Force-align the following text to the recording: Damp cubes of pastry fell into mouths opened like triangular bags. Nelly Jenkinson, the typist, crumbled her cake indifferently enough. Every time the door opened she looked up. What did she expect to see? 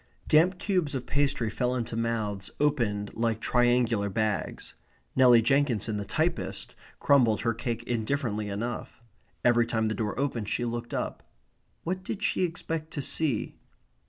Damp 0.27 0.57
cubes 0.57 0.95
of 0.95 1.05
pastry 1.05 1.47
fell 1.51 1.75
into 1.75 1.95
mouths 1.95 2.49
opened 2.59 3.13
like 3.13 3.39
triangular 3.39 4.09
bags. 4.09 4.73
Nelly 5.15 5.43
Jenkinson, 5.43 5.97
the 5.97 6.05
typist, 6.05 6.73
crumbled 6.99 7.41
her 7.41 7.53
cake 7.53 7.83
indifferently 7.83 8.49
enough. 8.49 8.99
Every 9.45 9.67
time 9.67 9.89
the 9.89 9.93
door 9.93 10.19
opened 10.19 10.49
she 10.49 10.65
looked 10.65 10.95
up. 10.95 11.21
What 11.83 12.01
did 12.03 12.23
she 12.23 12.41
expect 12.43 12.89
to 12.93 13.01
see? 13.03 13.53